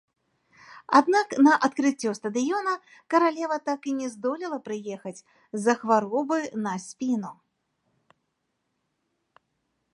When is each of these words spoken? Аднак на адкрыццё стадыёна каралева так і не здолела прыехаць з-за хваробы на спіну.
Аднак 0.99 1.27
на 1.47 1.51
адкрыццё 1.67 2.13
стадыёна 2.19 2.73
каралева 3.15 3.57
так 3.69 3.79
і 3.91 3.95
не 3.99 4.07
здолела 4.15 4.59
прыехаць 4.71 5.15
з-за 5.23 5.73
хваробы 5.85 6.39
на 6.65 6.73
спіну. 6.87 7.35